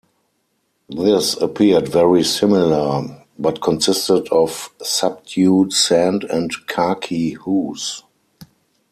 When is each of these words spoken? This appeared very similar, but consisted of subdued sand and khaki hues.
This 0.89 1.35
appeared 1.35 1.87
very 1.89 2.23
similar, 2.23 3.23
but 3.37 3.61
consisted 3.61 4.27
of 4.31 4.73
subdued 4.81 5.73
sand 5.73 6.23
and 6.23 6.49
khaki 6.65 7.37
hues. 7.45 8.01